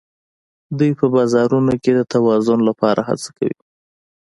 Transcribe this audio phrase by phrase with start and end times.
[0.77, 3.59] دوی په بازارونو کې د توازن لپاره هڅه کوي